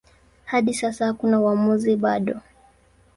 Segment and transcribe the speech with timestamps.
[0.45, 2.39] Hadi sasa hakuna uamuzi bado.